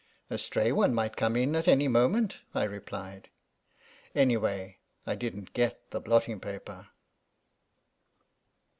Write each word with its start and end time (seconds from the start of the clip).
"A 0.31 0.39
stray 0.39 0.71
one 0.71 0.95
might 0.95 1.15
come 1.15 1.35
in 1.35 1.55
at 1.55 1.67
any 1.67 1.87
moment," 1.87 2.39
I 2.55 2.63
replied. 2.63 3.29
Anyway, 4.15 4.79
I 5.05 5.13
didn't 5.13 5.53
get 5.53 5.91
the 5.91 6.01
blotting 6.01 6.39
paper. 6.39 6.87